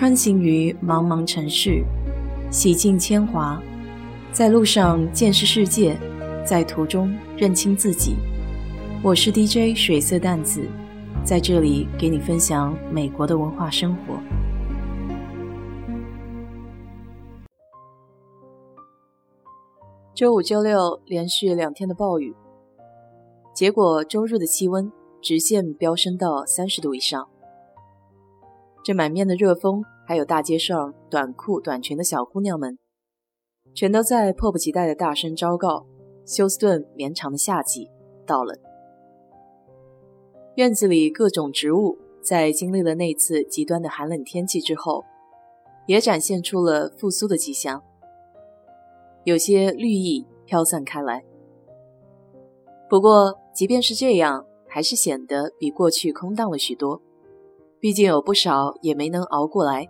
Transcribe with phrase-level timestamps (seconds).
[0.00, 1.84] 穿行于茫茫城市，
[2.50, 3.62] 洗尽铅华，
[4.32, 5.94] 在路上见识世界，
[6.42, 8.16] 在途中认清自己。
[9.04, 10.66] 我是 DJ 水色淡子，
[11.22, 14.14] 在这里给你分享美国的文化生活。
[20.14, 22.34] 周五、周六连续两天的暴雨，
[23.54, 24.90] 结果周日的气温
[25.20, 27.28] 直线飙升到三十度以上。
[28.82, 32.78] 这满面的热风，还有大街上短裤短裙的小姑娘们，
[33.74, 35.86] 全都在迫不及待的大声昭告：
[36.24, 37.90] 休斯顿绵长的夏季
[38.26, 38.54] 到了。
[40.56, 45.04] 院子里各种植物，在经历了那次极端的寒冷天气之后，
[45.86, 47.82] 也展现出了复苏的迹象，
[49.24, 51.22] 有些绿意飘散开来。
[52.88, 57.00] 不过，即便是这样，还是显得比过去空荡了许多。
[57.80, 59.88] 毕竟有不少也没能熬过来，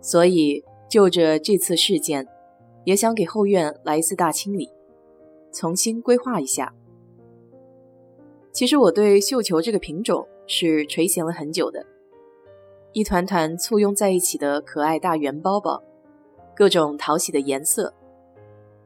[0.00, 2.28] 所以就着这次事件，
[2.84, 4.70] 也想给后院来一次大清理，
[5.52, 6.72] 重新规划一下。
[8.52, 11.84] 其实我对绣球这个品种是垂涎了很久的，
[12.92, 15.82] 一团团簇拥在一起的可爱大圆包包，
[16.54, 17.92] 各种讨喜的颜色，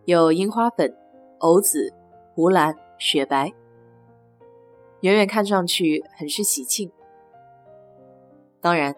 [0.06, 0.96] 有樱花粉、
[1.40, 1.92] 藕紫、
[2.34, 3.52] 湖蓝、雪白，
[5.02, 6.90] 远远看上去很是喜庆。
[8.68, 8.94] 当然，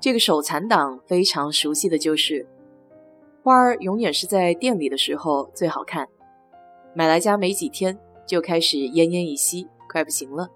[0.00, 2.48] 这个手残党非常熟悉的就是，
[3.42, 6.08] 花儿永远是在店里的时候最好看，
[6.94, 10.48] 买来家没几天就开始奄奄一息，快不行了。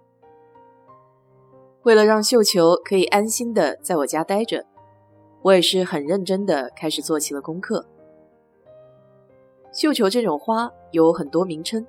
[1.82, 4.64] 为了让绣球可以安心的在我家待着，
[5.42, 7.86] 我也是很认真的开始做起了功课。
[9.74, 11.86] 绣球这种花有很多名称，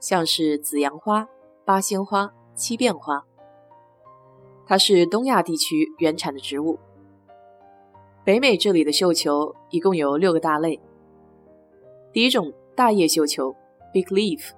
[0.00, 1.26] 像是紫阳花、
[1.64, 3.24] 八仙花、七变花。
[4.66, 6.78] 它是东亚地区原产的植物。
[8.24, 10.80] 北美这里的绣球一共有六个大类。
[12.12, 13.54] 第一种大叶绣球
[13.92, 14.52] （Big Leaf），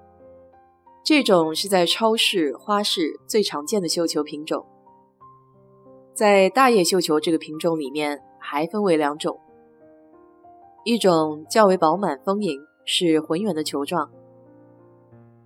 [1.03, 4.65] 这种是在超市、花市最常见的绣球品种。
[6.13, 9.39] 在大叶绣球这个品种里面，还分为两种，
[10.85, 14.09] 一种较为饱满丰盈，是浑圆的球状。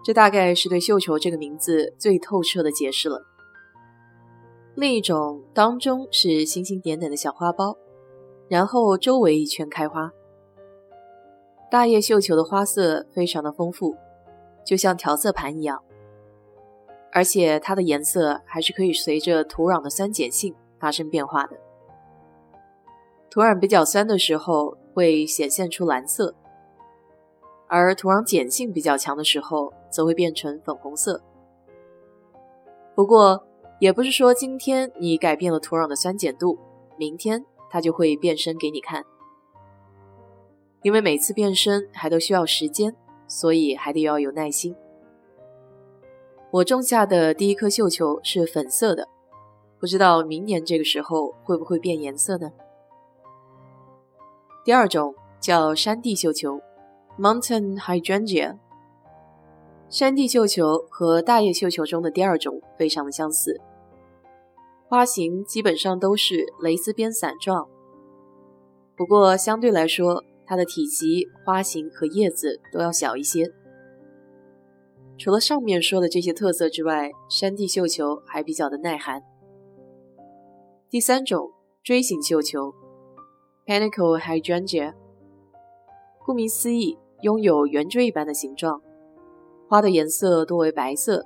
[0.04, 3.24] 这大概是对绣球这个名字最透彻的解释了。
[4.76, 7.78] 另一种当中是星星点点的小花苞，
[8.48, 10.12] 然后周围一圈开花。
[11.70, 13.96] 大叶绣球的花色非常的丰富，
[14.66, 15.84] 就像调色盘一样，
[17.12, 21.58] 而且它的颜色还是可以随着土壤的酸碱性发生变化的。
[23.30, 26.36] 土壤比较酸的时候会显现出蓝色，
[27.68, 31.22] 而土壤碱性比较强的时候则会变成粉红色。
[32.96, 33.48] 不过，
[33.82, 36.60] 也不是说今天你改变了土壤的酸碱度，
[37.00, 39.04] 明天它就会变身给你看。
[40.84, 42.96] 因为每次变身还都需要时间，
[43.28, 44.76] 所以还得要有耐心。
[46.52, 49.08] 我种下的第一颗绣球是粉色的，
[49.80, 52.52] 不知道明年这个时候会不会变颜色呢？
[54.64, 56.62] 第二种叫山地绣球
[57.18, 58.60] （Mountain Hydrangea）。
[59.90, 63.60] 山地绣球和大叶绣球中的第二种非常的相似。
[64.92, 67.66] 花型基本上都是蕾丝边伞状，
[68.98, 73.50] 不过相对来说，它的体积、花型和叶子都要小一些。
[75.18, 79.24] 除了上面说的这些特色之外，山地绣球还比较的耐寒。
[80.90, 82.74] 第三种锥形绣球
[83.66, 84.94] p a n i c l e Hydrangea），
[86.26, 88.82] 顾名思义，拥有圆锥一般的形状，
[89.70, 91.26] 花的颜色多为白色，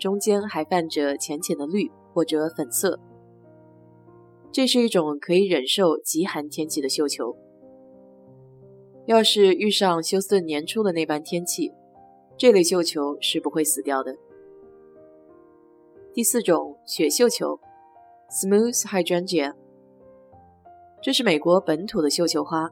[0.00, 1.92] 中间还泛着浅浅的绿。
[2.14, 3.00] 或者粉色，
[4.52, 7.36] 这是一种可以忍受极寒天气的绣球。
[9.06, 11.72] 要是遇上休斯顿年初的那般天气，
[12.38, 14.16] 这类绣球是不会死掉的。
[16.12, 17.58] 第四种雪绣球
[18.30, 19.52] ，Smooth Hydrangea，
[21.02, 22.70] 这是美国本土的绣球花，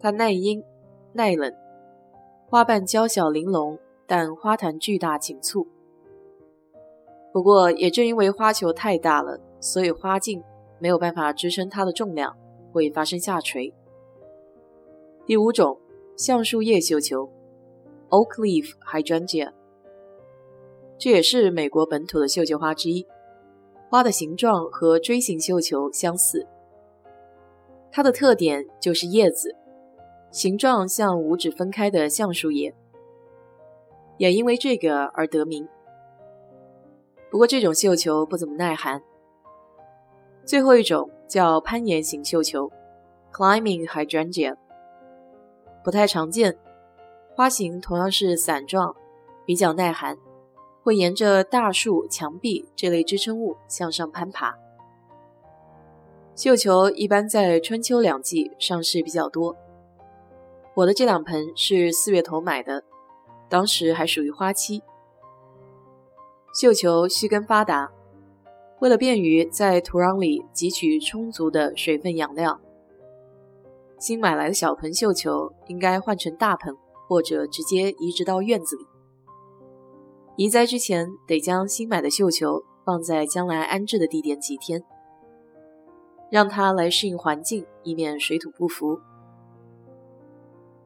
[0.00, 0.64] 它耐阴、
[1.12, 1.52] 耐冷，
[2.48, 5.68] 花瓣娇小玲珑，但花坛巨大紧簇。
[7.32, 10.42] 不过，也正因为花球太大了，所以花茎
[10.78, 12.36] 没有办法支撑它的重量，
[12.72, 13.72] 会发生下垂。
[15.24, 15.78] 第五种，
[16.16, 17.30] 橡树叶绣球
[18.10, 19.52] （Oak Leaf Hydrangea），
[20.98, 23.06] 这也是美国本土的绣球花之一，
[23.88, 26.46] 花的形状和锥形绣球相似。
[27.90, 29.54] 它的特点就是叶子
[30.30, 32.74] 形状像五指分开的橡树叶，
[34.18, 35.66] 也因为这个而得名。
[37.32, 39.02] 不过这种绣球不怎么耐寒，
[40.44, 42.70] 最后一种叫攀岩型绣球
[43.32, 44.54] （climbing hydrangea），
[45.82, 46.58] 不太常见，
[47.34, 48.94] 花型同样是伞状，
[49.46, 50.18] 比较耐寒，
[50.82, 54.54] 会沿着大树、墙壁这类支撑物向上攀爬。
[56.36, 59.56] 绣球一般在春秋两季上市比较多。
[60.74, 62.84] 我的这两盆是四月头买的，
[63.48, 64.82] 当时还属于花期。
[66.52, 67.90] 绣球须根发达，
[68.80, 72.60] 为了便于在土壤里汲取充足的水分养料，
[73.98, 76.76] 新买来的小盆绣球应该换成大盆，
[77.08, 78.86] 或者直接移植到院子里。
[80.36, 84.84] 移栽之前，得将新买的绣球放在将来安置的地点几天。
[86.30, 88.98] 让它来适应环境，以免水土不服。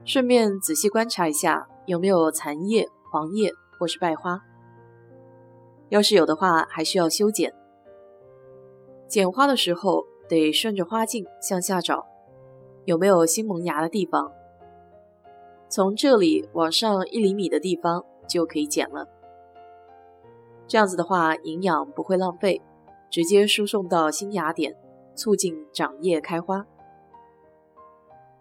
[0.04, 4.40] 顺便仔细观察一下有没有残叶、黄叶或是败花。
[5.88, 7.52] 要是有的话，还需要修剪。
[9.06, 12.06] 剪花的时候得顺着花茎向下找，
[12.84, 14.32] 有没有新萌芽的地方。
[15.68, 19.08] 从这里往上一厘米的地方就可以剪了。
[20.66, 22.60] 这样子的话，营养不会浪费，
[23.10, 24.76] 直接输送到新芽点。
[25.18, 26.66] 促进长叶开花。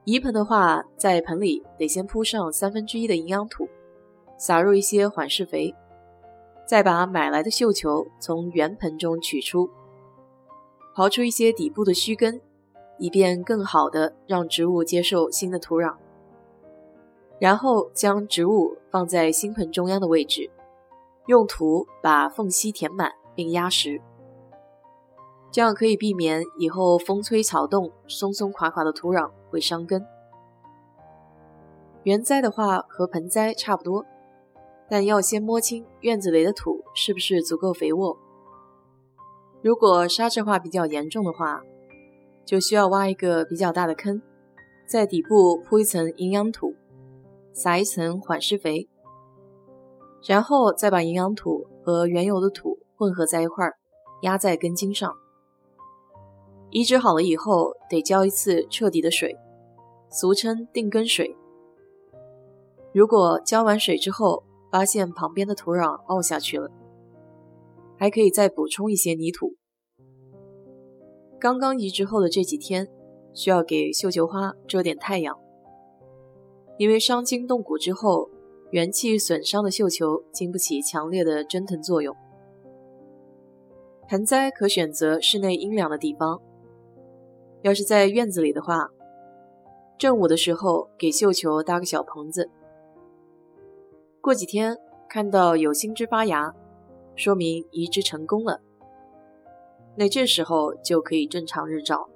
[0.04, 3.70] 移盆的话，在盆里得先铺上三分之一的营养土，
[4.38, 5.74] 撒入一些缓释肥，
[6.66, 9.70] 再把买来的绣球从原盆中取出，
[10.96, 12.42] 刨出一些底部的须根，
[12.98, 15.96] 以便更好的让植物接受新的土壤。
[17.38, 20.50] 然后将植物放在新盆中央的位置，
[21.28, 24.02] 用土把缝隙填满并压实。
[25.52, 30.06] 这样可以避免以后风吹草动，松松垮垮的土壤会伤根。
[32.04, 34.06] 原栽的话和盆栽差不多，
[34.90, 38.18] 但要先摸清院子里的土是不是足够肥沃。
[39.62, 41.62] 如果沙质化比较严重的话，
[42.46, 44.22] 就需要挖一个比较大的坑，
[44.88, 46.76] 在底部铺一层营养土，
[47.52, 48.88] 撒一层缓释肥，
[50.28, 53.76] 然后再把营养土和原有的土混合在一块儿，
[54.22, 55.12] 压在根茎上。
[56.70, 59.36] 移植好了以后，得浇一次彻底的水，
[60.10, 61.36] 俗称定根水。
[62.94, 64.44] 如果浇完水之后，
[64.76, 66.70] 发现旁边的土壤凹下去了，
[67.98, 69.54] 还可以再补充一些泥土。
[71.40, 72.86] 刚刚移植后的这几天，
[73.34, 75.34] 需要给绣球花遮点太阳，
[76.78, 78.30] 因为伤筋动骨之后，
[78.72, 82.14] 元气损伤的绣球经不起强烈的蒸腾作用。
[84.10, 86.42] 盆栽可选择室内阴凉的地方。
[87.62, 88.90] 要是在院子里的话，
[89.98, 92.50] 正午的时候给绣球搭个小棚子。
[94.26, 94.76] 过几天
[95.08, 96.52] 看到有新枝发芽，
[97.16, 98.60] 说明移植成功了。
[99.96, 102.10] 那这时候就可以正常日照。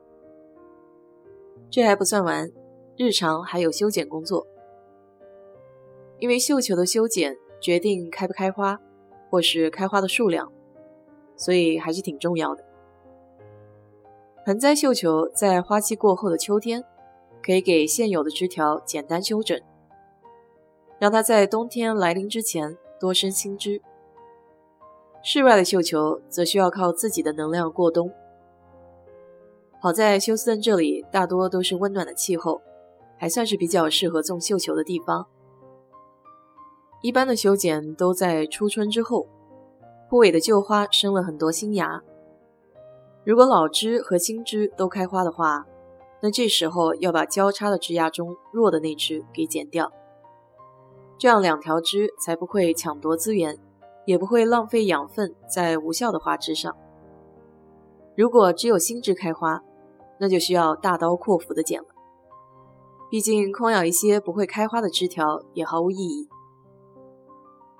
[1.69, 2.51] 这还不算完，
[2.97, 4.47] 日常还有修剪工作。
[6.17, 8.81] 因为绣球的修剪决定开不开花，
[9.29, 10.51] 或是开花的数量，
[11.35, 12.65] 所以还是挺重要的。
[14.47, 16.83] 盆栽绣球在花期过后的秋天，
[17.43, 19.61] 可以给现有的枝条简单修整，
[20.99, 23.81] 让它在冬天来临之前多生新枝。
[25.23, 28.11] 室外的绣球则需要靠自己的能量过冬。
[29.81, 32.61] 好在休斯顿这里大多都是温暖的气候，
[33.17, 35.25] 还算是比较适合种绣球的地方。
[37.01, 39.27] 一般的修剪都在初春之后，
[40.09, 42.03] 枯萎的旧花生了很多新芽。
[43.23, 45.65] 如果老枝和新枝都开花的话，
[46.21, 49.91] 那这时候要把交叉的枝桠中弱的那枝给剪掉，
[51.19, 53.57] 这样两条枝才不会抢夺资源，
[54.05, 56.73] 也不会浪费养分在无效的花枝上。
[58.15, 59.61] 如果只有新枝开花，
[60.17, 61.87] 那就需要大刀阔斧的剪了，
[63.11, 66.29] 毕竟空养一些不会开花的枝条也毫无意义。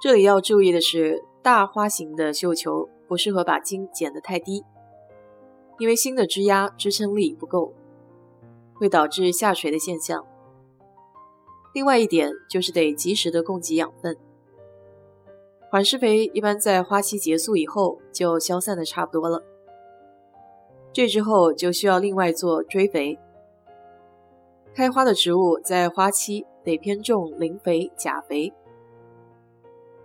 [0.02, 4.66] 这里要注意的是，大花型的绣球不适合把茎剪得太低。
[5.78, 7.74] 因为新的枝丫支撑力不够，
[8.76, 10.26] 会导致下垂的现象。
[11.74, 14.18] 另外一点就是得及时的供给养分。
[15.70, 19.44] 缓释肥一般在花期结束以后就消散的差不多了，
[20.92, 23.20] 这之后就需要另外做追肥。
[24.74, 28.52] 开花的植物在花期得偏重磷肥、钾肥，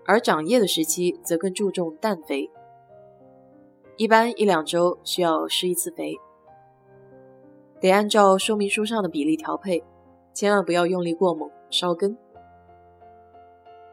[0.04, 2.50] 而长叶的时期则更注重氮肥。
[3.96, 6.16] 一般一两周需要施一次肥，
[7.80, 9.82] 得按照说明书上的比例调配，
[10.34, 12.18] 千万不要用力过猛烧根。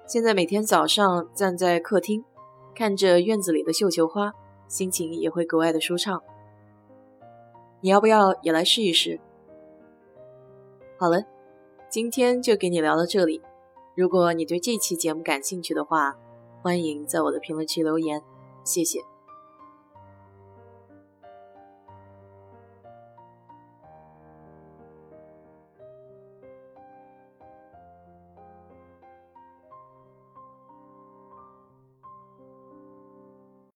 [0.05, 2.25] 现在每天早上站在客厅，
[2.75, 4.33] 看着院子里的绣球花，
[4.67, 6.21] 心情也会格外的舒畅。
[7.79, 9.19] 你要不要也来试一试？
[10.97, 11.23] 好了，
[11.89, 13.41] 今天就给你聊到这里。
[13.95, 16.17] 如果你对这期节目感兴趣的话，
[16.61, 18.21] 欢迎在我的评论区留言，
[18.63, 19.10] 谢谢。